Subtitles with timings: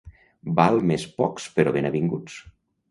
[0.59, 2.45] Val més pocs però ben avinguts.